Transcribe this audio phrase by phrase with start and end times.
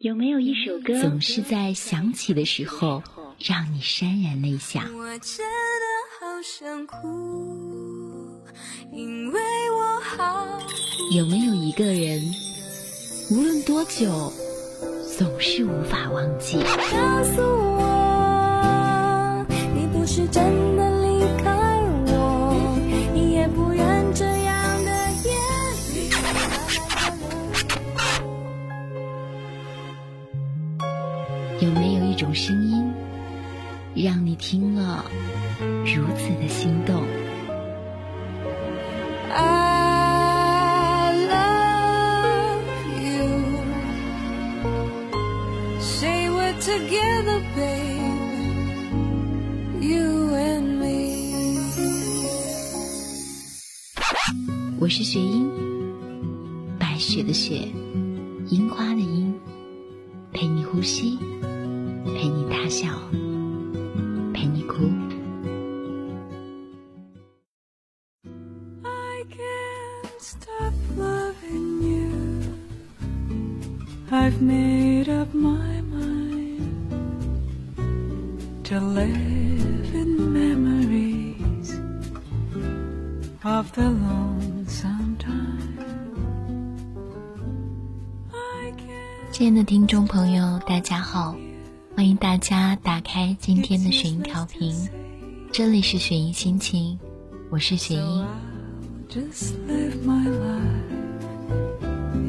[0.00, 3.02] 有没有一首歌总是在想起的时候
[3.38, 4.88] 让你潸然泪下？
[4.96, 5.52] 我真的
[6.18, 8.40] 好想哭，
[8.94, 9.38] 因为
[9.70, 10.58] 我好
[11.14, 12.18] 有没有一个人，
[13.30, 14.32] 无论多久，
[15.18, 16.56] 总是无法忘记？
[16.90, 19.44] 告诉我，
[19.74, 20.99] 你不是真的
[32.30, 32.92] 种声音，
[33.92, 35.04] 让你听了
[35.84, 37.02] 如此的心动
[39.34, 42.62] ？I love
[43.02, 43.42] you.
[45.80, 47.98] Say we're together, babe.
[49.80, 50.86] You and me.
[54.78, 55.50] 我是雪英，
[56.78, 57.66] 白雪的雪，
[58.50, 59.34] 樱花的樱，
[60.32, 61.18] 陪你呼吸，
[75.20, 76.96] up my mind
[78.64, 81.74] to live in memories
[83.44, 85.36] of the lonesome time.
[89.30, 91.36] 亲爱的听众朋友，大家好，
[91.94, 94.74] 欢迎大家打开今天的雪音调频，
[95.52, 96.98] 这里是雪音心情，
[97.50, 98.24] 我是雪音。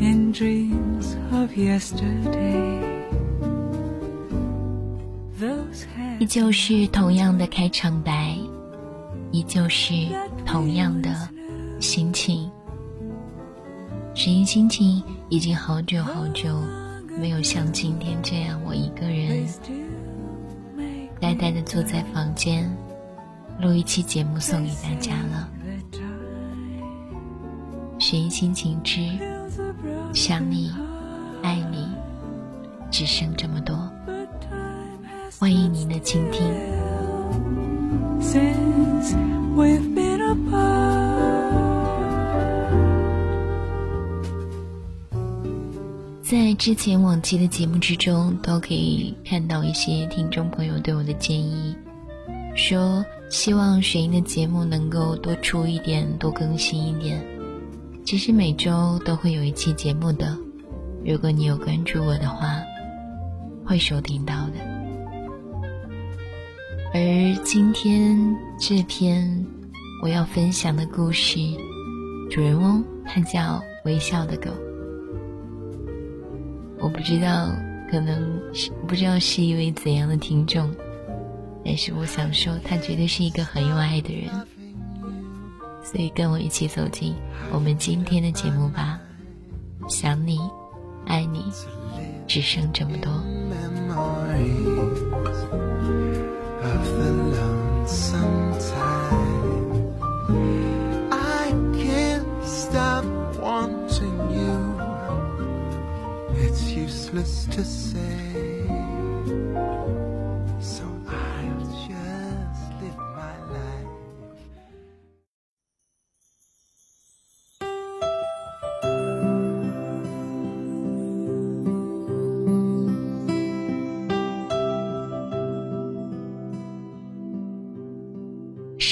[0.02, 2.82] In dreams of yesterday.
[6.20, 8.36] 依旧是同样的开场白，
[9.32, 9.94] 依旧是
[10.46, 11.30] 同样的
[11.80, 12.50] 心情。
[14.14, 16.62] 雪音心情已经好久好久
[17.20, 19.46] 没有像今天这样，我一个人
[21.20, 22.70] 呆呆的坐在房间
[23.60, 25.50] 录一期节目送给大家了。
[28.00, 29.00] 雪音心情之
[30.14, 30.70] 想你，
[31.42, 31.88] 爱你，
[32.92, 33.90] 只剩这么多。
[35.40, 36.46] 欢迎您的倾听。
[38.20, 39.16] since
[39.56, 41.52] we've been apart.
[46.22, 51.74] 在之前往期的节目之中，都可以看到一些听众朋友对我的建议，
[52.54, 57.26] 说希望雪音的节目能够多出一点，多更新一点。
[58.04, 60.38] 其实每周都会有一期节目的，
[61.06, 62.62] 如果你有关注我的话，
[63.66, 64.60] 会收听到的。
[66.94, 67.00] 而
[67.44, 69.46] 今天这篇
[70.04, 71.40] 我要分享的故事，
[72.30, 74.50] 主人翁他叫微笑的狗。
[76.80, 77.50] 我不知道，
[77.90, 78.20] 可能
[78.54, 80.70] 是不知道是一位怎样的听众，
[81.64, 84.30] 但是我想说，他绝对是一个很有爱的人，
[85.84, 87.16] 所以跟我一起走进
[87.52, 89.00] 我们今天的节目吧。
[89.90, 90.40] 想你，
[91.06, 91.46] 爱你，
[92.28, 93.12] 只剩这么多。
[107.52, 108.51] to say.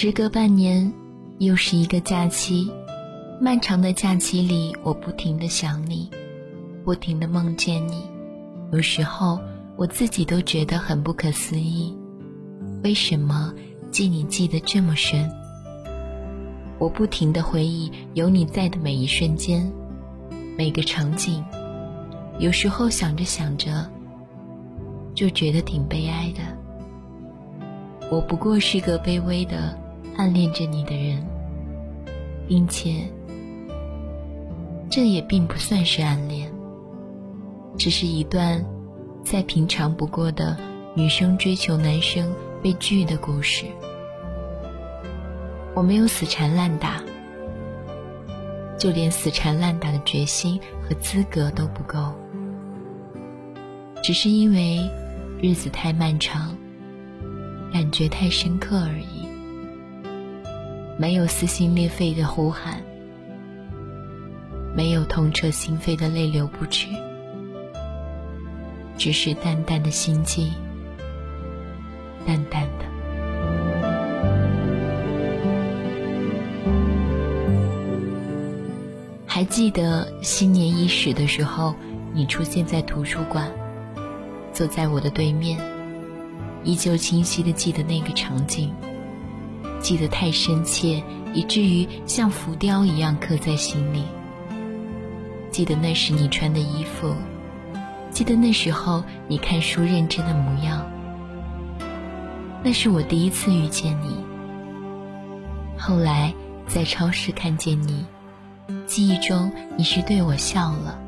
[0.01, 0.93] 时隔半年，
[1.39, 2.71] 又是一个假期。
[3.37, 6.09] 漫长的假期里，我不停的想你，
[6.85, 8.09] 不停的梦见你。
[8.71, 9.37] 有时候
[9.75, 11.93] 我自己都觉得很不可思议，
[12.81, 13.53] 为什么
[13.91, 15.29] 记你记得这么深？
[16.77, 19.69] 我不停的回忆有你在的每一瞬间，
[20.57, 21.43] 每个场景。
[22.39, 23.85] 有时候想着想着，
[25.13, 26.39] 就觉得挺悲哀的。
[28.09, 29.77] 我不过是个卑微的
[30.19, 31.25] 暗恋着你的人，
[32.45, 33.07] 并且
[34.89, 36.51] 这也并不算是暗恋，
[37.77, 38.61] 只是一段
[39.23, 40.57] 再平常不过的
[40.93, 42.29] 女生追求男生
[42.61, 43.65] 被拒的故事。
[45.73, 47.01] 我没有死缠烂打，
[48.77, 52.13] 就连死缠烂打的决心和资格都不够，
[54.03, 54.81] 只是因为
[55.41, 56.53] 日子太漫长。
[57.71, 59.18] 感觉太深刻而已，
[60.99, 62.81] 没有撕心裂肺的呼喊，
[64.75, 66.87] 没有痛彻心扉的泪流不止。
[68.97, 70.51] 只是淡淡的心悸，
[72.27, 72.85] 淡淡的。
[79.25, 81.73] 还记得新年伊始的时候，
[82.13, 83.49] 你出现在图书馆，
[84.51, 85.57] 坐在我的对面，
[86.65, 88.73] 依旧清晰的记得那个场景，
[89.79, 91.01] 记得太深切，
[91.33, 94.03] 以至于像浮雕一样刻在心里。
[95.51, 97.13] 记得那时你穿的衣服，
[98.11, 100.85] 记得那时候你看书认真的模样。
[102.63, 104.17] 那是我第一次遇见你，
[105.77, 106.33] 后来
[106.67, 108.05] 在超市看见你。
[108.85, 110.99] 记忆中你是对我笑了，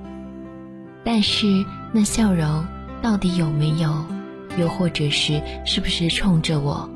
[1.03, 2.65] 但是那笑容
[3.01, 4.03] 到底有没有，
[4.57, 6.89] 又或者是是不是冲着我，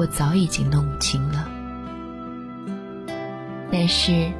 [0.00, 1.46] 我早已经弄不清了。
[3.70, 4.32] 但是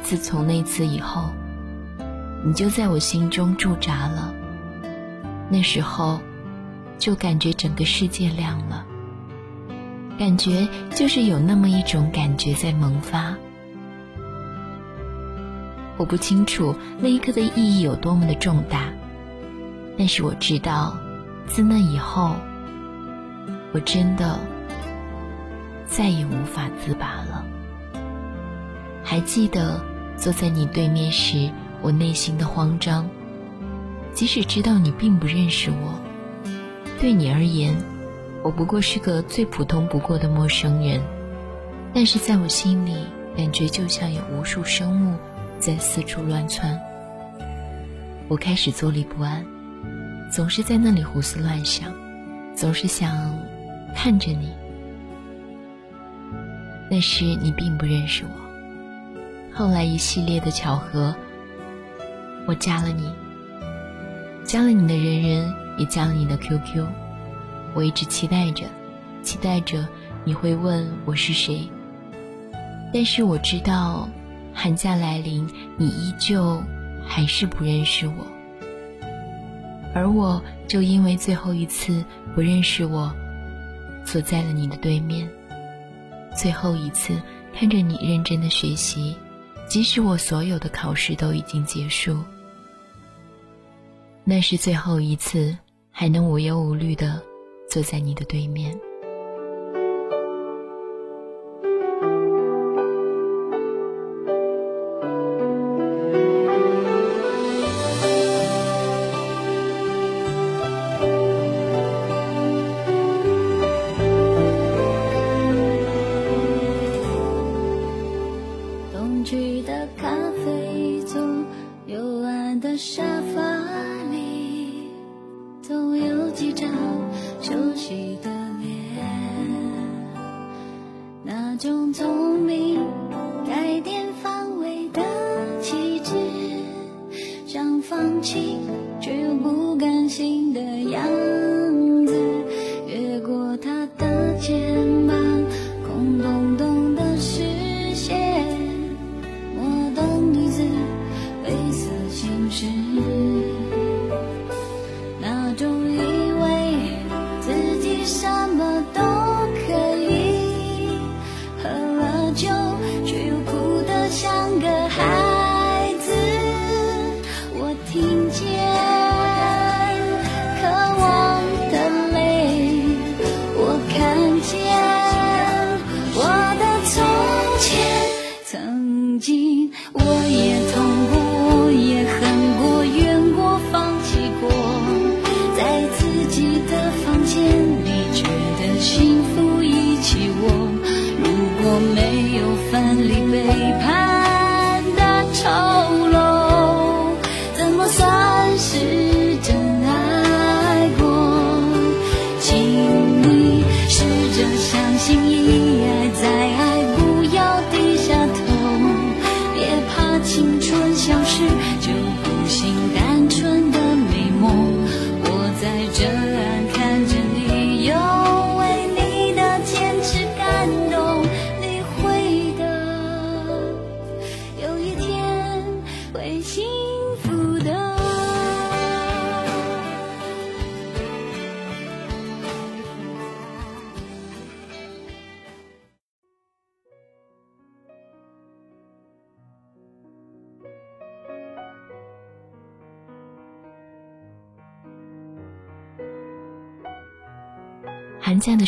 [0.00, 1.32] 自从那次以后，
[2.44, 4.32] 你就在我心中驻扎了。
[5.50, 6.20] 那时候
[7.00, 8.86] 就感觉整个世界亮了，
[10.20, 13.34] 感觉就是有那么一种感觉在萌发。
[15.96, 18.84] 我不清楚那一刻的意义有多么的重大，
[19.98, 20.96] 但是我知道，
[21.48, 22.36] 自那以后，
[23.72, 24.38] 我真的
[25.96, 27.42] 再也无法自拔了。
[29.02, 29.82] 还记得
[30.18, 31.50] 坐在你对面时，
[31.80, 33.08] 我内心的慌张。
[34.12, 35.98] 即使知道你并不认识我，
[37.00, 37.74] 对你而言，
[38.42, 41.00] 我不过是个最普通不过的陌生人，
[41.94, 42.94] 但是在我心里，
[43.34, 45.16] 感觉就像有无数生物。
[45.58, 46.78] 在四处乱窜，
[48.28, 49.42] 我开始坐立不安，
[50.30, 51.90] 总是在那里胡思乱想，
[52.54, 53.34] 总是想
[53.94, 54.52] 看着你。
[56.88, 61.14] 那时你并不认识我，后来一系列的巧合，
[62.46, 63.10] 我加了你，
[64.44, 66.86] 加了你的人人，也加了你的 QQ。
[67.74, 68.64] 我一直期待着，
[69.22, 69.86] 期待着
[70.24, 71.68] 你会问我是谁，
[72.92, 74.08] 但是我知道。
[74.58, 75.46] 寒假来临，
[75.76, 76.64] 你依旧
[77.06, 78.26] 还是不认识我，
[79.94, 82.02] 而我就因为最后一次
[82.34, 83.14] 不认识我，
[84.02, 85.28] 坐在了你的对面。
[86.36, 87.20] 最后一次
[87.54, 89.16] 看着你认真的学习，
[89.66, 92.18] 即使我所有的考试都已经结束，
[94.22, 95.56] 那是最后一次
[95.90, 97.22] 还能无忧无虑的
[97.68, 98.78] 坐在你的对面。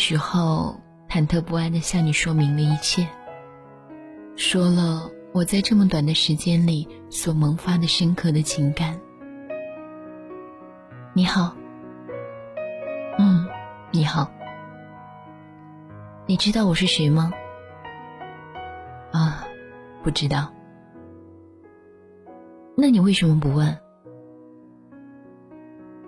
[0.09, 3.07] 之后，忐忑不安的向你说明了一切，
[4.35, 8.99] 说了我在这么短的时间里所萌发的深刻的情感。
[11.13, 11.55] 你好，
[13.19, 13.47] 嗯，
[13.91, 14.31] 你好，
[16.25, 17.31] 你知道我是谁吗？
[19.11, 19.45] 啊，
[20.01, 20.51] 不知道。
[22.75, 23.77] 那你为什么不问？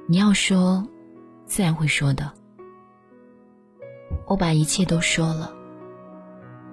[0.07, 0.87] 你要说，
[1.45, 2.40] 自然会说的。
[4.31, 5.51] 我把一切都说了，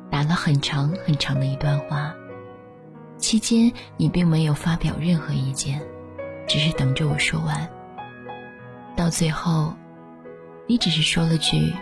[0.08, 2.14] 打了很长很长的一段话，
[3.16, 5.82] 期间你并没有发表任何意见，
[6.46, 7.68] 只是等着我说完。
[8.94, 9.74] 到最后，
[10.68, 11.74] 你只是说了句：“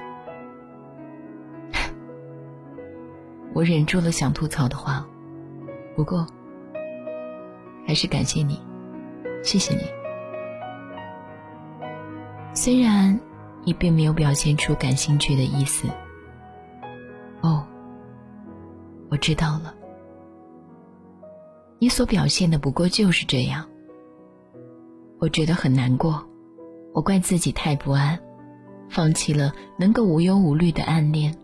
[3.53, 5.07] 我忍住了想吐槽的话。”
[5.95, 6.27] 不过，
[7.87, 8.59] 还是感谢你，
[9.43, 9.83] 谢谢你。
[12.55, 13.21] 虽然。
[13.67, 15.89] 你并没有表现出感兴趣的意思。
[17.41, 17.67] 哦，
[19.11, 19.75] 我知道了。
[21.81, 23.69] 你所表现的不过就是这样。
[25.19, 26.25] 我觉得很难过，
[26.95, 28.21] 我怪自己太不安，
[28.89, 31.37] 放弃了能够无忧无虑的暗恋。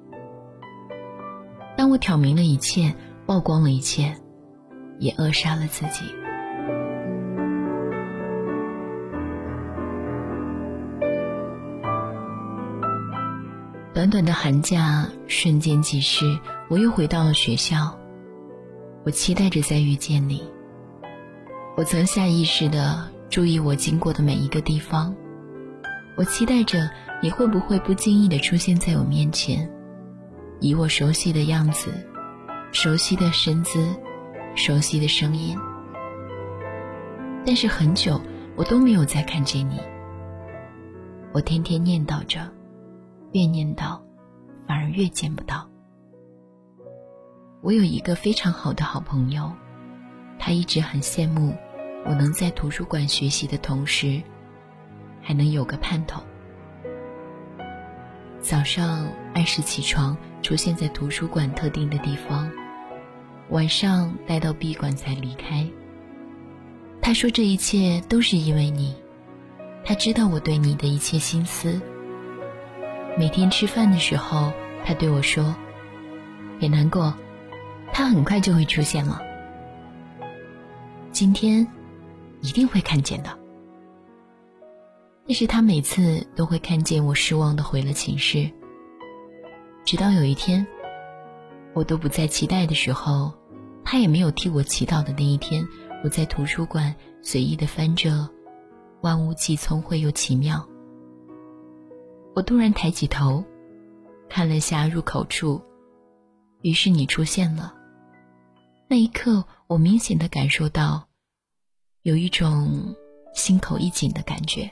[1.77, 2.95] 当我挑明了一切，
[3.27, 4.17] 曝光了一切，
[5.01, 6.05] 也扼杀了自己。
[14.03, 16.37] 短短的寒假瞬间即逝，
[16.69, 17.97] 我又回到了学校。
[19.05, 20.43] 我期待着再遇见你。
[21.77, 25.15] 我曾下意识的注意我经过的每一个地方。
[26.17, 26.91] 我期待着
[27.23, 29.71] 你会不会不经意的出现在我面前，
[30.59, 31.93] 以我熟悉的样子、
[32.73, 33.87] 熟悉的身姿、
[34.57, 35.57] 熟悉的声音。
[37.47, 38.21] 但是很久
[38.57, 39.81] 我都没有再看见你。
[41.33, 42.41] 我天天念叨着。
[43.33, 43.99] 越念叨，
[44.67, 45.69] 反而越见不到。
[47.63, 49.51] 我有一个非常好的好朋友，
[50.39, 51.55] 他一直很羡慕
[52.05, 54.21] 我能在图书馆学习的同时，
[55.23, 56.23] 还能有个盼头。
[58.41, 62.51] 早上按时起床，出现在图书馆特定的地方，
[63.51, 65.67] 晚上待到闭馆才离开。
[67.01, 68.95] 他说这一切都是因为你，
[69.85, 71.81] 他知道我对你的一切心思。
[73.19, 74.53] 每天吃饭的时候，
[74.85, 75.55] 他对我说
[76.59, 77.15] ：“别难过，
[77.93, 79.21] 他很快就会出现了。
[81.11, 81.67] 今天
[82.41, 83.39] 一定会看见的。”
[85.29, 88.51] 但是他每次都会看见我失望的回了寝室。
[89.85, 90.67] 直到有一天，
[91.75, 93.33] 我都不再期待的时候，
[93.85, 95.69] 他也没有替我祈祷的那一天，
[96.03, 98.11] 我在图书馆随意的翻着
[99.03, 100.57] 《万物既聪慧又奇妙》。
[102.35, 103.45] 我突然抬起头，
[104.29, 105.61] 看了下入口处，
[106.63, 107.75] 于是你出现了。
[108.89, 111.07] 那一刻，我明显的感受到，
[112.03, 112.95] 有一种
[113.35, 114.71] 心口一紧的感觉，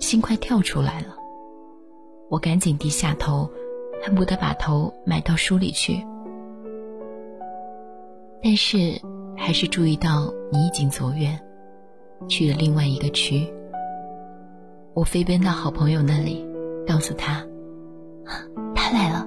[0.00, 1.16] 心快跳出来了。
[2.28, 3.48] 我赶紧低下头，
[4.02, 6.04] 恨不得把头埋到书里去，
[8.42, 9.00] 但是
[9.36, 11.40] 还是注意到你已经走远，
[12.26, 13.46] 去了另外一个区。
[14.94, 16.44] 我飞奔到好朋友那里。
[16.86, 17.44] 告诉他，
[18.74, 19.26] 他来了。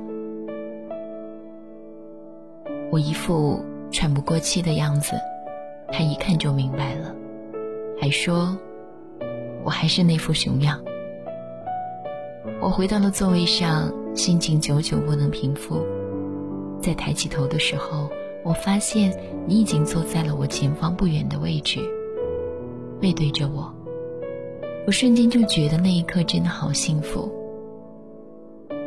[2.92, 5.14] 我一副喘不过气的样子，
[5.92, 7.14] 他一看就明白了，
[8.02, 8.58] 还说
[9.64, 10.80] 我还是那副熊样。
[12.62, 15.86] 我回到了座位上，心情久久不能平复。
[16.82, 18.10] 在抬起头的时候，
[18.44, 19.14] 我发现
[19.46, 21.80] 你已经坐在了我前方不远的位置，
[23.00, 23.74] 背对着我。
[24.88, 27.32] 我瞬间就觉得那一刻真的好幸福。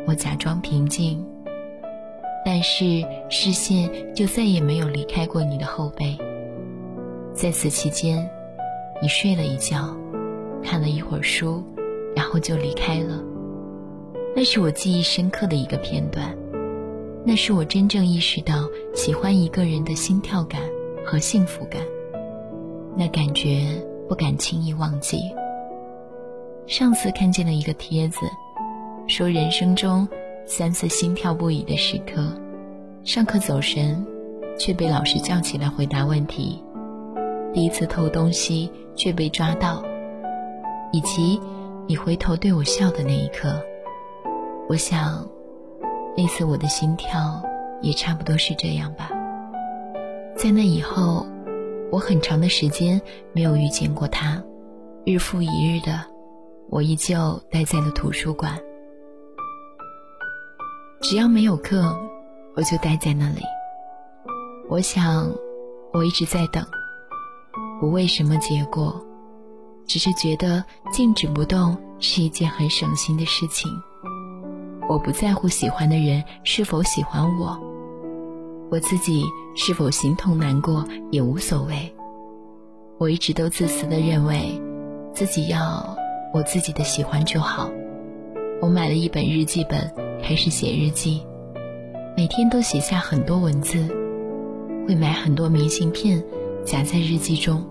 [0.05, 1.25] 我假装平静，
[2.45, 6.17] 但是视线就再也没有离开过你的后背。
[7.33, 8.29] 在此期间，
[9.01, 9.95] 你睡了一觉，
[10.61, 11.63] 看了一会儿书，
[12.13, 13.23] 然后就离开了。
[14.35, 16.35] 那是我记忆深刻的一个片段，
[17.23, 20.61] 那是我真正意识到喜欢一个人的心跳感
[21.05, 21.81] 和幸福感，
[22.97, 25.21] 那感觉不敢轻易忘记。
[26.67, 28.19] 上次看见了一个帖子。
[29.05, 30.07] 说人生中
[30.45, 32.23] 三次心跳不已的时刻：
[33.03, 34.05] 上课走神，
[34.57, 36.63] 却被老师叫起来回答问题；
[37.53, 39.83] 第一次偷东西却被抓到；
[40.93, 41.39] 以及
[41.85, 43.61] 你回头对我笑的那一刻。
[44.69, 45.27] 我想，
[46.15, 47.43] 那次我的心跳
[47.81, 49.11] 也差不多是这样吧。
[50.37, 51.25] 在那以后，
[51.91, 53.01] 我很长的时间
[53.33, 54.41] 没有遇见过他，
[55.05, 56.05] 日复一日的，
[56.69, 58.57] 我依旧待在了图书馆。
[61.03, 61.93] 只要没有课，
[62.55, 63.41] 我就待在那里。
[64.69, 65.29] 我想，
[65.91, 66.65] 我一直在等，
[67.81, 69.05] 不为什么结果，
[69.85, 73.69] 只是觉得静止不动是一件很省心的事情。
[74.87, 77.59] 我不在乎喜欢的人是否喜欢我，
[78.71, 79.25] 我自己
[79.57, 81.93] 是否心痛难过也无所谓。
[82.97, 84.57] 我一直都自私的认为，
[85.13, 85.97] 自己要
[86.33, 87.69] 我自己的喜欢就好。
[88.61, 89.93] 我买了一本日记本，
[90.23, 91.21] 开始写日记，
[92.15, 93.85] 每天都写下很多文字，
[94.87, 96.23] 会买很多明信片
[96.63, 97.61] 夹在日记中，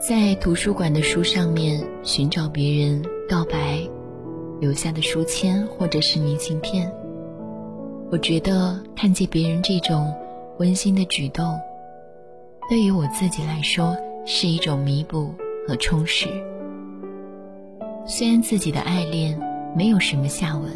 [0.00, 3.80] 在图书馆的书上面寻找别人告白
[4.60, 6.92] 留下的书签或者是明信片。
[8.10, 10.12] 我觉得看见别人这种
[10.58, 11.56] 温馨的举动，
[12.68, 15.32] 对于我自己来说是一种弥补
[15.68, 16.26] 和充实。
[18.04, 19.38] 虽然自己的爱恋
[19.76, 20.68] 没有什么下文，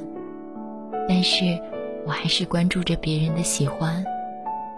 [1.09, 1.61] 但是
[2.07, 4.05] 我还是关注着别人的喜欢，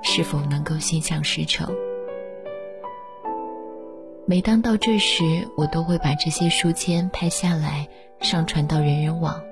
[0.03, 1.75] 是否能够心想事成。
[4.27, 5.23] 每当到这时，
[5.57, 7.87] 我都会把这些书签拍下来，
[8.21, 9.43] 上传到人人网，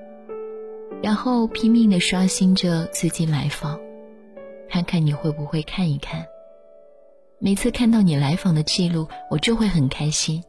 [1.01, 3.79] 然后拼命的刷新着最近来访，
[4.67, 6.25] 看看你会不会看一看。
[7.39, 10.43] 每次看到你来访的记录，我就会很开心。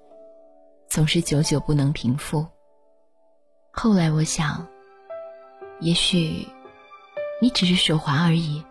[0.89, 2.47] 总是久久不能平复。
[3.73, 4.67] 后来我想，
[5.81, 6.47] 也许
[7.41, 8.65] 你只是手滑而已，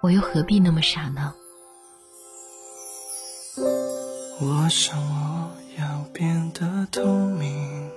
[0.00, 1.34] 我又何必那么傻呢？
[4.38, 7.90] 我想我要变得透明，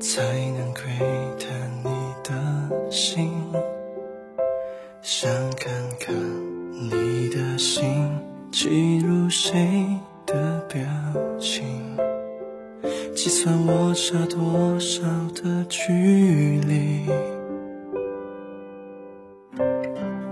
[0.00, 0.82] 才能窥
[1.38, 1.90] 探你
[2.22, 3.32] 的心，
[5.02, 6.14] 想看看
[6.72, 8.10] 你的心。
[8.52, 10.80] 记录谁的表
[11.40, 11.96] 情，
[13.14, 15.02] 计算我差多少
[15.34, 15.92] 的距
[16.66, 17.06] 离。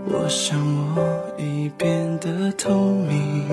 [0.05, 0.59] 我想
[0.97, 3.49] 我已变得透明，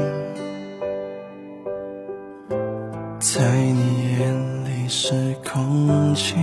[3.19, 6.35] 在你眼里是空气，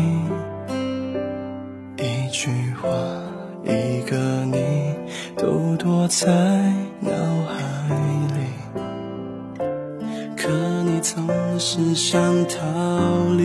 [1.99, 2.89] 一句话，
[3.65, 4.95] 一个你，
[5.37, 6.29] 都躲在
[11.59, 12.59] 是想逃
[13.37, 13.45] 离，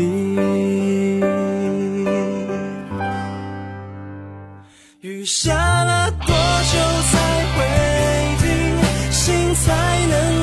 [5.00, 6.78] 雨下了多久
[7.10, 7.18] 才
[7.56, 7.64] 会
[8.40, 8.48] 停？
[9.12, 9.66] 心才
[10.08, 10.41] 能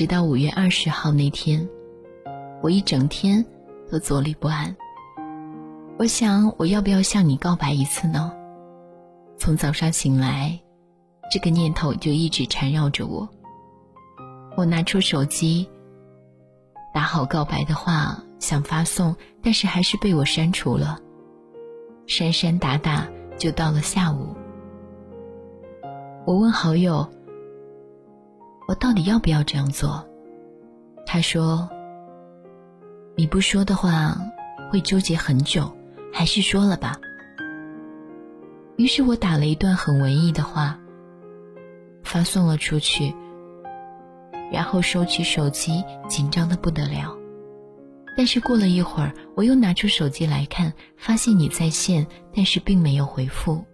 [0.00, 1.68] 直到五月二十号那天，
[2.62, 3.44] 我一整天
[3.92, 4.74] 都坐立不安。
[5.98, 8.32] 我想，我要不要向你告白一次呢？
[9.36, 10.58] 从早上醒来，
[11.30, 13.28] 这个念头就一直缠绕着我。
[14.56, 15.68] 我拿出手机，
[16.94, 20.98] 打好告白的话想发送，但是还是被我删除了。
[22.06, 24.34] 删删打打，就到了下午。
[26.24, 27.06] 我问好友。
[28.70, 30.08] 我到底要不要这样做？
[31.04, 31.68] 他说
[33.18, 34.16] ：“你不说的话，
[34.70, 35.68] 会纠结很久，
[36.12, 36.96] 还是说了吧。”
[38.78, 40.78] 于是我打了一段很文艺的话，
[42.04, 43.12] 发送了出去，
[44.52, 47.18] 然后收起手机，紧张的不得了。
[48.16, 53.64] 但是过了一会儿，我又拿出手机来看，发现你在线，但是并没有回复。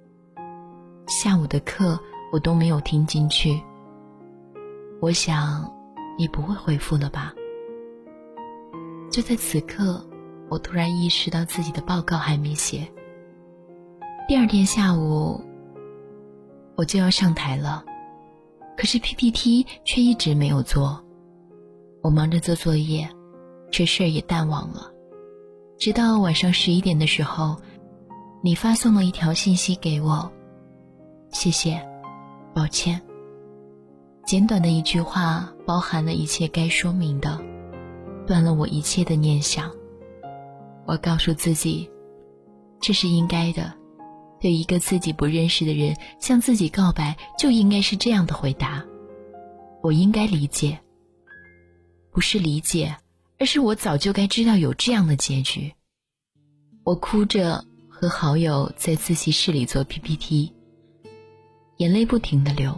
[1.06, 2.00] 下午的课
[2.32, 3.60] 我都没有听进去。
[5.00, 5.70] 我想，
[6.18, 7.34] 你不会回复了吧？
[9.10, 10.04] 就在此刻，
[10.48, 12.86] 我突然意识到自己的报告还没写。
[14.26, 15.40] 第二天下午，
[16.76, 17.84] 我就要上台了，
[18.76, 21.00] 可是 PPT 却一直没有做。
[22.02, 23.08] 我忙着做作业，
[23.70, 24.90] 这事儿也淡忘了。
[25.78, 27.56] 直到晚上十一点的时候，
[28.42, 30.30] 你发送了一条信息给我，
[31.30, 31.80] 谢谢，
[32.54, 33.00] 抱歉。
[34.26, 37.40] 简短的一句话，包含了一切该说明的，
[38.26, 39.70] 断了我一切的念想。
[40.84, 41.88] 我告诉自己，
[42.80, 43.72] 这是应该的。
[44.40, 48.84] 对一个自己不认识的人向自己告白，就应该是这样的回答。
[49.80, 50.76] 我应该理解，
[52.10, 52.96] 不是理解，
[53.38, 55.72] 而是我早就该知道有这样的结局。
[56.82, 60.52] 我哭着和好友在自习室里做 PPT，
[61.76, 62.76] 眼泪不停的流，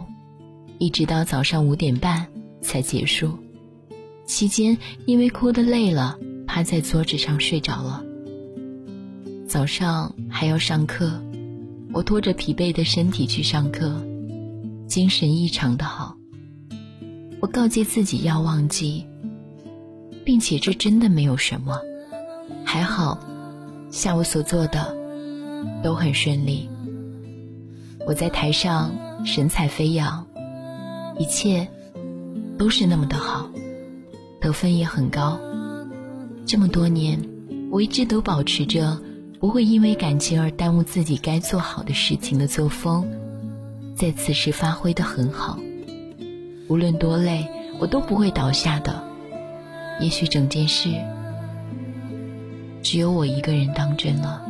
[0.79, 2.25] 一直到早上五点半
[2.61, 3.37] 才结束。
[4.25, 6.17] 期间因为哭得累了。
[6.51, 8.03] 趴在桌子上睡着了。
[9.47, 11.21] 早上还要上课，
[11.93, 14.03] 我拖着疲惫的身体去上课，
[14.87, 16.17] 精神异常的好。
[17.39, 19.05] 我告诫自己要忘记，
[20.25, 21.79] 并且这真的没有什么。
[22.65, 23.19] 还好，
[23.91, 24.97] 下午所做的
[25.83, 26.67] 都很顺利。
[28.07, 28.91] 我在台上
[29.23, 30.25] 神采飞扬，
[31.19, 31.67] 一切
[32.57, 33.51] 都是那么的好，
[34.39, 35.37] 得分也很高。
[36.45, 37.19] 这么多年，
[37.69, 38.97] 我一直都保持着
[39.37, 43.05] 不会因为感情而耽误自己该做好的事情的作风，
[43.95, 45.59] 在此时发挥的很好。
[46.69, 47.45] 无论多累，
[47.79, 49.03] 我都不会倒下的。
[49.99, 50.89] 也许整件事
[52.81, 54.41] 只有我一个人当真了。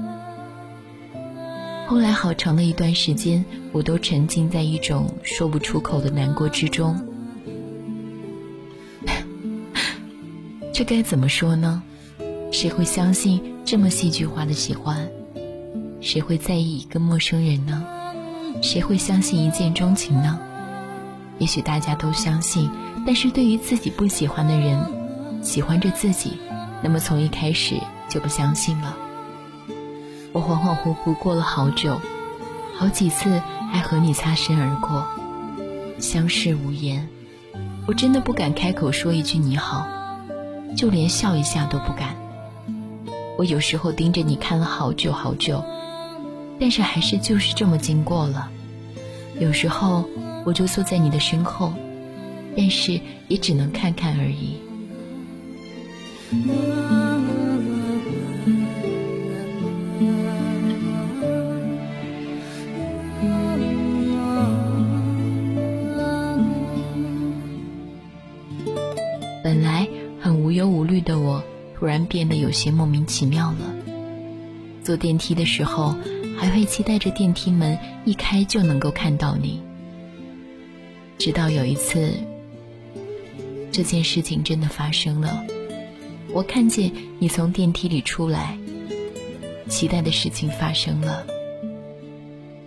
[1.88, 7.00] 后来好长的一段时间，我都沉浸在一种说不出口的难过之中。
[10.74, 11.84] 这该怎么说呢？
[12.52, 15.10] 谁会相信这么戏剧化的喜欢？
[16.02, 17.86] 谁会在意一个陌生人呢？
[18.62, 20.40] 谁会相信一见钟情呢？
[21.38, 22.70] 也许大家都相信，
[23.06, 24.84] 但是对于自己不喜欢的人，
[25.44, 26.34] 喜欢着自己，
[26.82, 27.76] 那么从一开始
[28.10, 28.98] 就不相信了。
[30.32, 32.00] 我恍恍惚惚过了好久，
[32.80, 33.42] 好几次
[33.74, 35.06] 还和你擦身而过，
[36.00, 37.10] 相视无言，
[37.86, 39.86] 我真的不敢开口说一句你好。
[40.78, 42.16] 就连笑一下都不敢。
[43.38, 45.62] 我有时候盯着你看了好久好久，
[46.58, 48.50] 但是还是就是这么经过了。
[49.42, 50.06] 有时候
[50.46, 51.74] 我就坐在你的身后，
[52.56, 54.58] 但是也只能看看而已。
[72.06, 73.74] 变得有些莫名其妙了。
[74.84, 75.96] 坐电梯的时候，
[76.38, 79.62] 还会期待着电梯门一开就能够看到你。
[81.18, 82.14] 直到有一次，
[83.72, 85.44] 这件事情真的发生了，
[86.32, 88.58] 我看见你从电梯里出来，
[89.68, 91.26] 期待的事情发生了。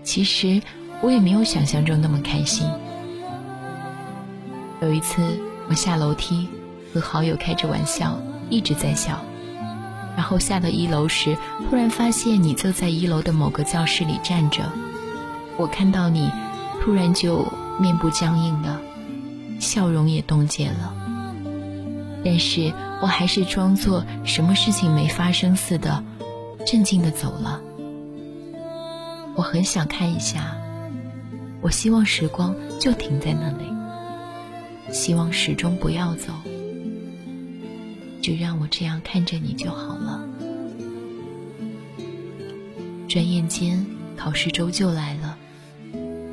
[0.02, 0.60] 其实
[1.00, 2.66] 我也没有想象中那么开心。
[4.80, 5.22] 有一次，
[5.68, 6.48] 我下楼梯。
[6.94, 8.20] 和好友开着玩笑，
[8.52, 9.24] 一直在笑。
[10.14, 11.38] 然后下到一楼时，
[11.68, 14.70] 突然发现你坐在一楼的某个教室里站着。
[15.56, 16.30] 我看到你，
[16.82, 17.46] 突然就
[17.80, 18.78] 面部僵硬了，
[19.58, 20.94] 笑容也冻结了。
[22.24, 26.04] 但是我还是装作什么事情没发生似的，
[26.66, 27.60] 镇静的走了。
[29.34, 30.54] 我很想看一下，
[31.62, 36.34] 我希望时光就停在那里，希望始终不要走。
[38.22, 40.24] 就让我这样看着你就好了。
[43.08, 43.84] 转眼间，
[44.16, 45.36] 考试周就来了。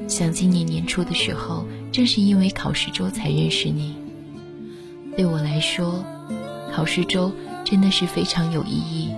[0.08, 3.95] 想今年年初的时候，正是因为考试周才认识你。
[5.17, 6.06] 对我来说，
[6.71, 7.32] 考试周
[7.65, 9.12] 真的是非常有意义，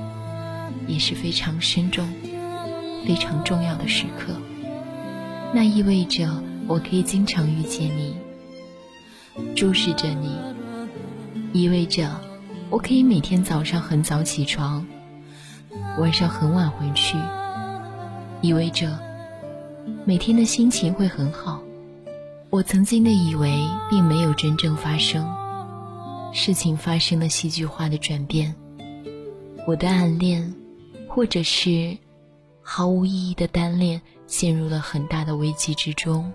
[0.88, 2.08] 也是非常深重、
[3.06, 4.34] 非常重要的时刻。
[5.54, 8.16] 那意味着我可以经常遇见你，
[9.56, 10.38] 注视着你，
[11.52, 12.31] 意味着。
[12.72, 14.88] 我可以每天早上很早起床，
[16.00, 17.18] 晚上很晚回去，
[18.40, 18.98] 意味着
[20.06, 21.62] 每天的心情会很好。
[22.50, 25.30] 我曾经的以为并没有真正发生，
[26.32, 28.56] 事情发生了戏剧化的转变。
[29.68, 30.56] 我的暗恋，
[31.10, 31.98] 或者是
[32.62, 36.32] 毫无意义的单恋，陷入了很大的危机之中。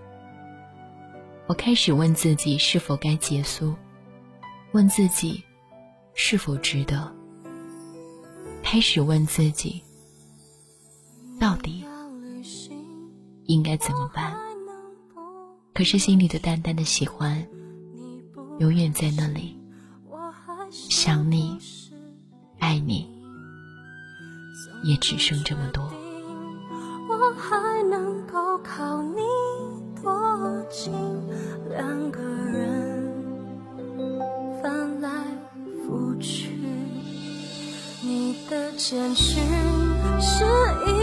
[1.46, 3.75] 我开始问自己是否该结束，
[4.72, 5.42] 问自己。
[6.18, 7.14] 是否值得？
[8.62, 9.83] 开始问自己，
[11.38, 11.85] 到底
[13.44, 14.35] 应该怎么办？
[15.74, 17.46] 可是心里的淡淡的喜欢，
[18.59, 19.61] 永远在那里。
[20.70, 21.59] 想你，
[22.59, 23.07] 爱你，
[24.85, 25.85] 也只剩这么多。
[27.09, 29.20] 我还能够靠你
[30.02, 30.92] 多近？
[31.68, 32.86] 两个人
[38.77, 39.41] 坚持
[40.21, 40.45] 是
[40.87, 40.96] 一。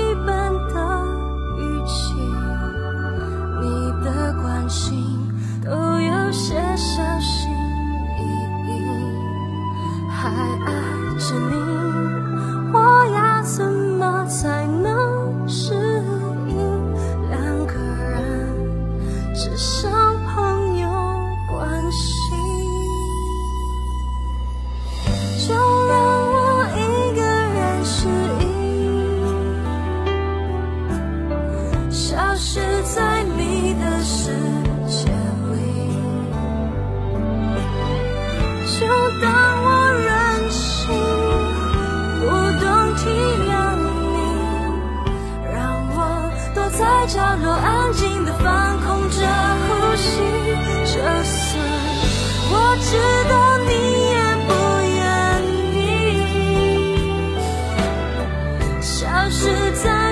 [59.71, 60.02] 在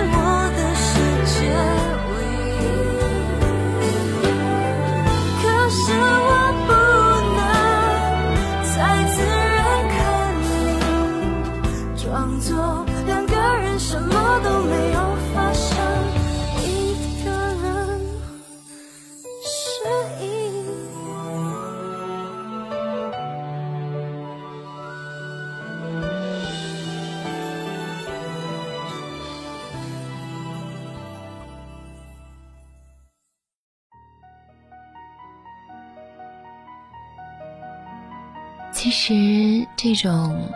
[39.93, 40.47] 这种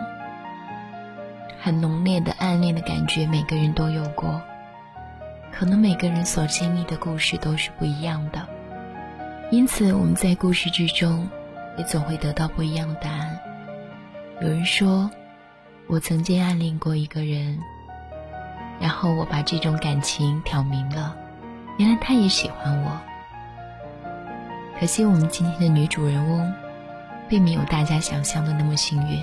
[1.62, 4.42] 很浓烈的暗恋的感觉，每个人都有过。
[5.52, 8.48] 可能每个人所经历的故事都是不一样的，
[9.52, 11.28] 因此我们在故事之中，
[11.78, 13.38] 也总会得到不一样的答案。
[14.40, 15.12] 有人说，
[15.88, 17.60] 我曾经暗恋过一个人，
[18.80, 21.14] 然后我把这种感情挑明了，
[21.78, 23.02] 原来他也喜欢我。
[24.80, 26.54] 可惜我们今天的女主人翁。
[27.30, 29.22] 并没有大家想象的那么幸运。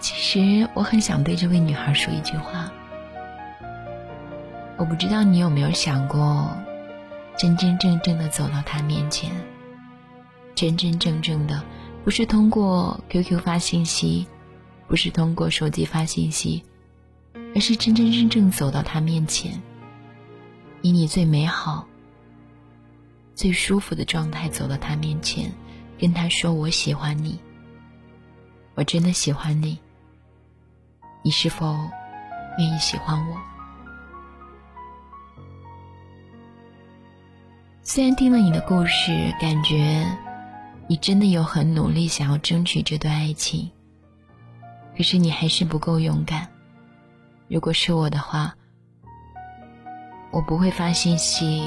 [0.00, 2.70] 其实我很想对这位女孩说一句话。
[4.76, 6.56] 我不知道你有没有想过，
[7.36, 9.30] 真真正正的走到她面前，
[10.54, 11.64] 真真正正的，
[12.04, 14.24] 不是通过 QQ 发信息，
[14.86, 16.62] 不是通过手机发信息，
[17.56, 19.60] 而是真真正正走到她面前，
[20.82, 21.88] 以你最美好、
[23.34, 25.52] 最舒服的状态走到她面前。
[25.98, 27.38] 跟他说：“我喜欢你，
[28.74, 29.78] 我真的喜欢你。
[31.22, 31.76] 你是否
[32.58, 33.36] 愿意喜欢我？”
[37.82, 40.06] 虽然听了你的故事，感觉
[40.86, 43.70] 你真的有很努力想要争取这段爱情，
[44.96, 46.46] 可是你还是不够勇敢。
[47.48, 48.54] 如果是我的话，
[50.30, 51.66] 我不会发信息，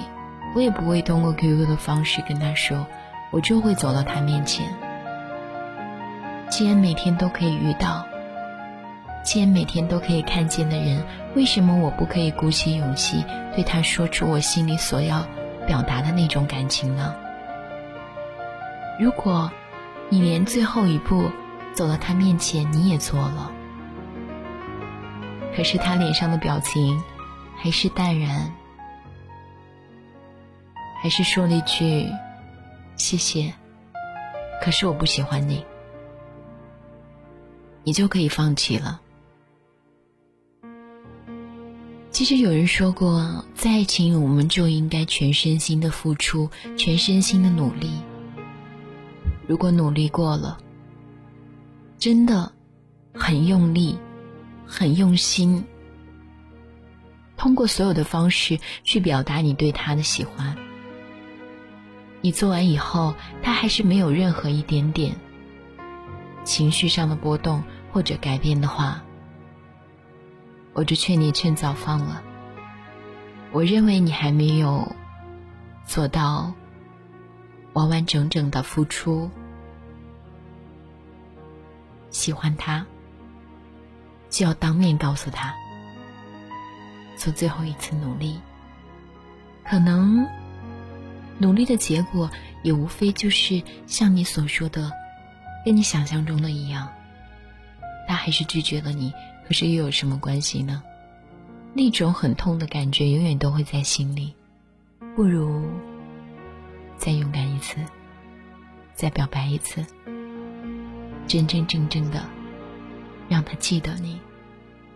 [0.55, 2.85] 我也不会通过 QQ 的方式跟他说。
[3.31, 4.71] 我就会走到他面前。
[6.49, 8.05] 既然每天都可以遇到，
[9.23, 11.01] 既然每天都可以看见的人，
[11.33, 13.23] 为什么我不可以鼓起勇气
[13.55, 15.25] 对他说出我心里所要
[15.65, 17.15] 表达的那种感情呢？
[18.99, 19.49] 如果
[20.09, 21.31] 你连最后一步
[21.73, 23.51] 走到他面前你也做了，
[25.55, 27.01] 可是他脸上的表情
[27.55, 28.51] 还是淡然，
[31.01, 32.09] 还是说了一句。
[33.01, 33.51] 谢谢，
[34.61, 35.65] 可是我不喜欢你，
[37.83, 39.01] 你就可以放弃了。
[42.11, 47.99] 其实有人说过，在爱情里我们就应该全身心的付出，全身心的努力。
[49.47, 50.59] 如果努力过了，
[51.97, 52.51] 真的
[53.15, 53.97] 很用力、
[54.67, 55.65] 很用心，
[57.35, 60.55] 通过所有的方式去表达你对他的喜欢。
[62.21, 65.15] 你做完以后，他还是没有任何一点点
[66.43, 69.01] 情绪上的波动或者改变的话，
[70.73, 72.21] 我就劝你趁早放了。
[73.51, 74.95] 我认为你还没有
[75.85, 76.53] 做到
[77.73, 79.29] 完完整整的付出，
[82.11, 82.85] 喜欢他，
[84.29, 85.53] 就要当面告诉他，
[87.17, 88.39] 做最后一次努力。
[89.65, 90.25] 可能
[91.41, 92.29] 努力的结果
[92.61, 94.91] 也无非就是像你所说的，
[95.65, 96.87] 跟你想象中的一样，
[98.07, 99.11] 他还是拒绝了你。
[99.47, 100.83] 可是又有什么关系呢？
[101.73, 104.33] 那种很痛的感觉永远都会在心里，
[105.15, 105.65] 不如
[106.95, 107.77] 再勇敢一次，
[108.93, 109.83] 再表白一次，
[111.27, 112.23] 真真正正的
[113.27, 114.19] 让他记得你。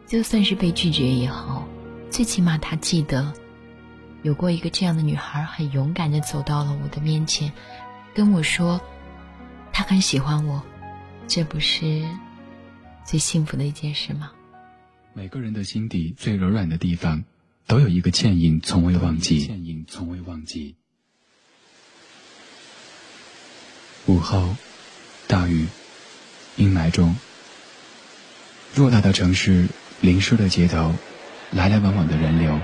[0.05, 1.67] 就算是被拒绝也好，
[2.11, 3.33] 最起码他记得
[4.25, 7.53] 有过一个这样的女孩，很勇敢的走到了我的面前，
[8.15, 8.81] 跟我说
[9.71, 10.63] 她很喜欢我，
[11.27, 12.03] 这不是
[13.05, 14.31] 最幸福的一件事吗？
[15.13, 17.23] 每个人的心底最柔软的地方，
[17.67, 19.45] 都有一个倩影，从未忘记。
[19.45, 20.75] 倩影从未忘记。
[24.07, 24.55] 午后，
[25.27, 25.67] 大雨，
[26.55, 27.15] 阴霾中，
[28.73, 29.67] 偌大的城市，
[30.01, 30.95] 淋湿的街头，
[31.51, 32.59] 来来往往的人流，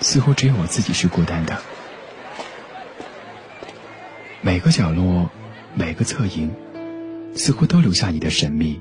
[0.00, 1.58] 似乎只有我自己是孤单的。
[4.40, 5.30] 每个角落，
[5.74, 6.50] 每个侧影，
[7.34, 8.80] 似乎都留下你的神秘。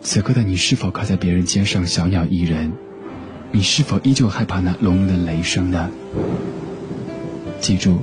[0.00, 2.72] 此刻的你是否靠在别人肩上，小鸟依人？
[3.52, 5.90] 你是否依旧害怕那隆隆的雷声呢？
[7.60, 7.98] 记住，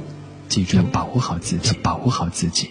[0.49, 2.69] 记住，要保护好自己，保护好自己。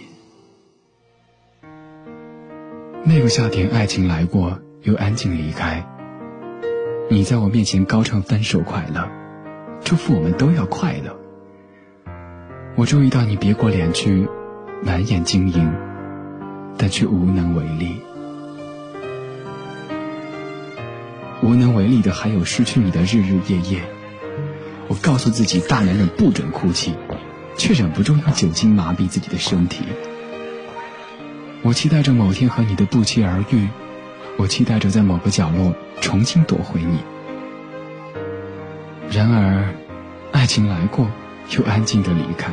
[3.03, 5.96] 那个夏天，爱情来过，又安静离开。
[7.09, 9.09] 你在我面前高唱分手快乐，
[9.81, 11.17] 祝福我们都要快乐。
[12.75, 14.27] 我注意到你别过脸去，
[14.83, 15.73] 满眼晶莹，
[16.77, 18.01] 但却无能为力。
[21.41, 23.81] 无能为力的还有失去你的日日夜夜。
[24.89, 26.93] 我告诉自己，大男人不准哭泣，
[27.55, 29.85] 却忍不住用酒精麻痹自己的身体。
[31.61, 33.69] 我期待着某天和你的不期而遇，
[34.37, 36.99] 我期待着在某个角落重新夺回你。
[39.09, 39.73] 然而，
[40.31, 41.07] 爱情来过，
[41.57, 42.51] 又安静的离开，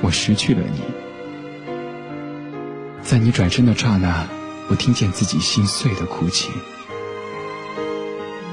[0.00, 0.80] 我失去了你。
[3.02, 4.26] 在你转身的刹那，
[4.68, 6.50] 我听见自己心碎的哭泣。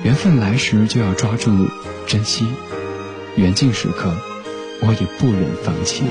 [0.03, 1.51] 缘分来时就要抓住
[2.07, 2.47] 珍惜，
[3.35, 4.11] 缘尽时刻，
[4.81, 6.03] 我也不忍放弃。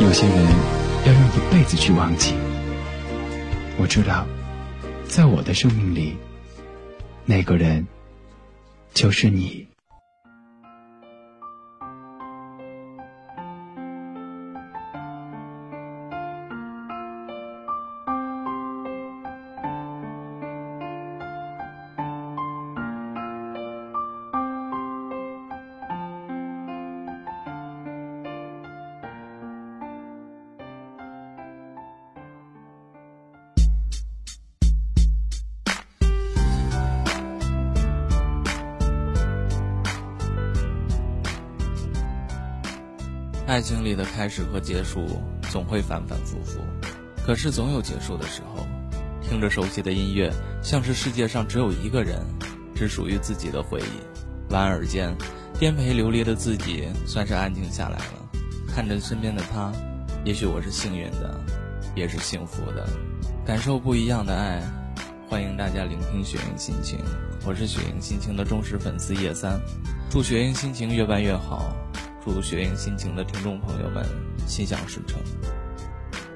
[0.00, 0.46] 有些人
[1.06, 2.34] 要用一辈子去忘记。
[3.80, 4.26] 我知道，
[5.08, 6.14] 在我的生命里，
[7.24, 7.86] 那个人
[8.92, 9.69] 就是你。
[43.50, 46.60] 爱情里的开始和结束总会反反复复，
[47.26, 48.64] 可是总有结束的时候。
[49.20, 50.32] 听着熟悉的音乐，
[50.62, 52.20] 像是世界上只有一个人，
[52.76, 54.48] 只属于自己的回忆。
[54.48, 55.12] 莞尔间，
[55.58, 58.30] 颠沛流离的自己算是安静下来了。
[58.72, 59.72] 看着身边的他，
[60.24, 61.40] 也许我是幸运的，
[61.96, 62.88] 也是幸福的，
[63.44, 64.62] 感受不一样的爱。
[65.28, 67.00] 欢迎大家聆听雪莹心情，
[67.44, 69.60] 我是雪莹心情的忠实粉丝叶三，
[70.08, 71.74] 祝雪莹心情越办越好。
[72.32, 74.06] 祝雪莹心情的听众朋友们
[74.46, 75.20] 心想事成。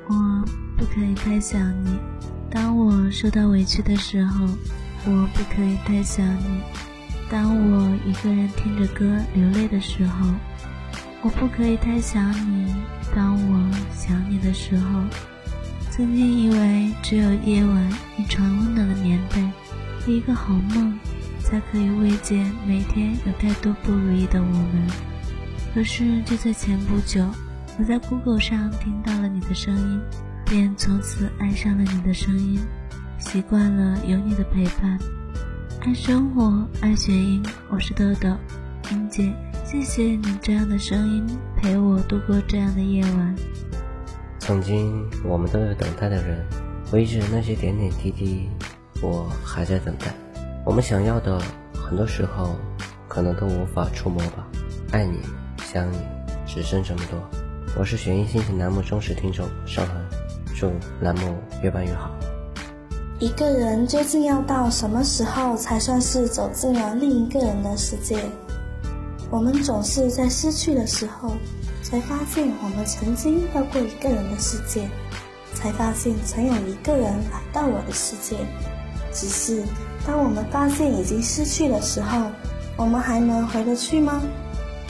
[0.09, 0.45] 我
[0.77, 1.97] 不可以太想你，
[2.51, 4.45] 当我受到委屈的时候，
[5.07, 6.61] 我不可以太想你；
[7.31, 9.05] 当我一个人听着歌
[9.35, 10.27] 流泪的时候，
[11.23, 12.75] 我不可以太想你；
[13.15, 15.01] 当我想你的时候，
[15.91, 20.99] 曾经以为只有夜晚一床温暖的棉被一个好梦，
[21.39, 25.14] 才可以慰藉每天有太多不如意的我们。
[25.75, 27.21] 可是就在前不久，
[27.77, 30.01] 我在 Google 上听到了你的声音，
[30.47, 32.61] 便从此爱上了你的声音，
[33.19, 34.97] 习惯了有你的陪伴，
[35.81, 38.37] 爱生活，爱学英，我是豆豆，
[38.93, 43.35] 英姐，谢谢你这样的声音陪我度过这样的夜晚。
[44.39, 46.47] 曾经我们都有等待的人，
[46.89, 48.49] 回忆着那些点点滴滴，
[49.03, 50.15] 我还在等待。
[50.65, 51.43] 我们想要的，
[51.75, 52.55] 很多时候
[53.09, 54.47] 可能都无法触摸吧。
[54.93, 55.19] 爱你。
[55.75, 55.97] 想你，
[56.47, 57.19] 只剩这么多。
[57.77, 59.97] 我是雪音心情栏目忠实听众尚恒，
[60.55, 60.71] 祝
[61.01, 62.13] 栏目越办越好。
[63.19, 68.17] 一个人究竟要到什么时候才算是走进了另一个人的世界？
[69.29, 71.33] 我们总是在失去的时候，
[71.83, 74.89] 才发现我们曾经到过一个人的世界。
[75.55, 78.37] 才发现曾有一个人来到我的世界。
[79.13, 79.65] 只是
[80.07, 82.31] 当我们发现已经失去的时候，
[82.77, 84.23] 我们还能回得去吗？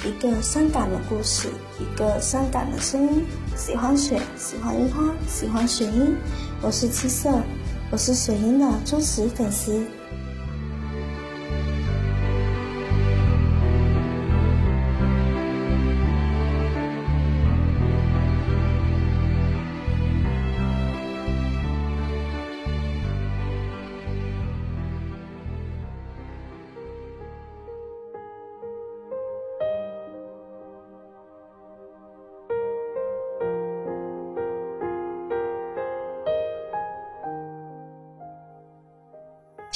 [0.05, 1.49] 一个伤感的故事，
[1.81, 3.25] 一个伤感的声音。
[3.57, 6.15] 喜欢雪，喜欢樱花，喜欢雪樱。
[6.61, 7.31] 我是七色，
[7.91, 9.83] 我是雪樱的忠实粉丝。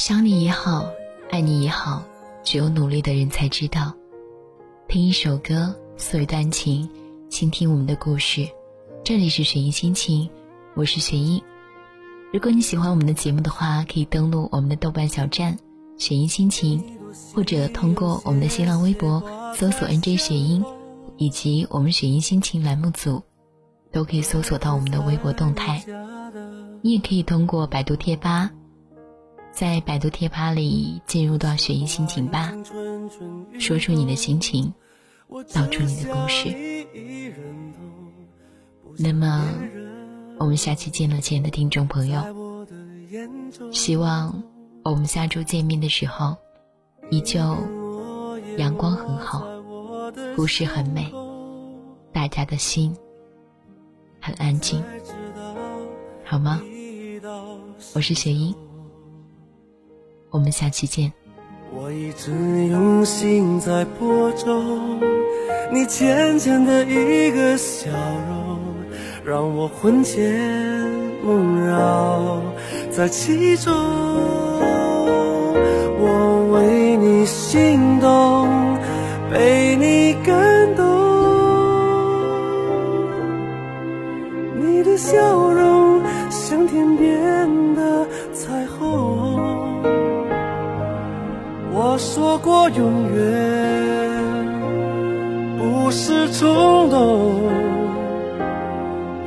[0.09, 0.91] 想你也好，
[1.29, 2.03] 爱你也好，
[2.43, 3.93] 只有努力的人才知道。
[4.89, 6.89] 听一首歌，诉一段情，
[7.29, 8.49] 倾听我们的故事。
[9.05, 10.31] 这里是雪音心情，
[10.75, 11.43] 我是雪音。
[12.33, 15.59] 如果你喜欢我们的节目的话，可以登录我们的豆瓣小站
[15.99, 16.83] “雪音心情”，
[17.35, 19.23] 或者通过我们的新浪微博
[19.55, 20.65] 搜索 “nj 雪音”，
[21.19, 23.23] 以及我们“雪音心情”栏目组，
[23.93, 25.85] 都可以搜索到我们的微博动态。
[26.81, 28.53] 你也可以通过百度贴吧。
[29.59, 32.55] 在百度贴吧里进入到雪音心情吧，
[33.59, 34.73] 说出你的心情，
[35.53, 36.55] 道出你的故事。
[38.97, 39.53] 那么，
[40.39, 42.23] 我们下期见了，亲爱的听众朋友。
[43.73, 44.45] 希望
[44.85, 46.37] 我们下周见面的时候，
[47.11, 47.41] 依旧
[48.59, 49.45] 阳光很好，
[50.37, 51.13] 故事很美，
[52.13, 52.97] 大家的心
[54.21, 54.81] 很安静，
[56.25, 56.63] 好吗？
[57.97, 58.55] 我是雪音。
[60.31, 61.13] 我们下期见。
[61.73, 62.31] 我一直
[62.69, 65.01] 用心在播种，
[65.73, 67.91] 你浅浅的一个笑
[68.29, 68.59] 容，
[69.25, 70.35] 让我魂牵
[71.23, 72.41] 梦绕
[72.91, 73.75] 在其中。
[76.01, 78.49] 我为你心动，
[79.31, 80.85] 被你感动，
[84.59, 85.17] 你的笑
[85.53, 87.68] 容像天边
[91.99, 94.47] 说过永远
[95.59, 97.43] 不是冲动，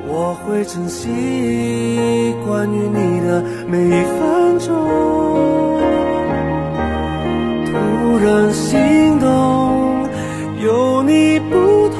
[0.08, 4.70] 我会珍惜关于你的每一分钟。
[7.66, 10.08] 突然心动，
[10.64, 11.98] 有你不同，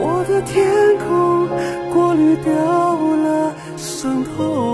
[0.00, 0.64] 我的天
[0.98, 1.48] 空
[1.92, 4.73] 过滤掉了伤痛。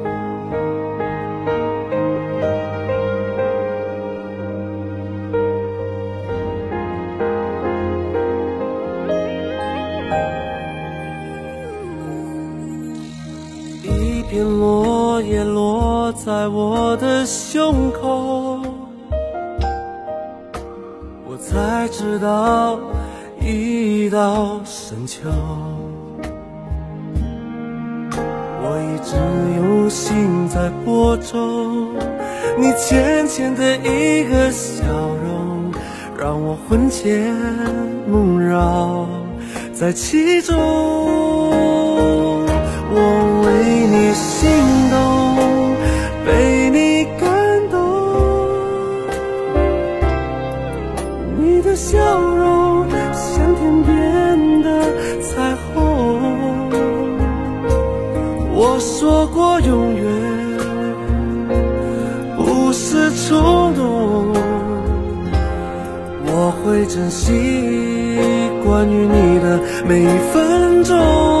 [15.43, 18.59] 落在我的胸口，
[21.25, 22.79] 我才知道
[23.39, 25.29] 已到深秋。
[28.63, 29.15] 我一直
[29.57, 31.93] 用心在播种，
[32.57, 34.83] 你浅浅的一个笑
[35.25, 35.71] 容，
[36.17, 37.35] 让我魂牵
[38.07, 39.07] 梦绕
[39.73, 40.55] 在其中。
[42.93, 42.97] 我
[43.45, 43.47] 为
[43.87, 44.49] 你心
[44.91, 44.93] 动，
[46.25, 46.29] 被
[46.69, 47.23] 你感
[47.69, 47.79] 动，
[51.37, 54.67] 你的笑容像天边的
[55.21, 55.69] 彩虹。
[58.53, 60.03] 我说过永远
[62.37, 64.33] 不是冲动，
[66.25, 67.31] 我会珍惜
[68.65, 71.40] 关于你的每一分钟。